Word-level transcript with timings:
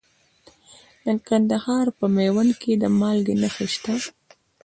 د 1.05 1.07
کندهار 1.27 1.85
په 1.97 2.05
میوند 2.15 2.51
کې 2.61 2.73
د 2.81 2.83
مالګې 2.99 3.35
نښې 3.41 3.67
شته. 3.73 3.93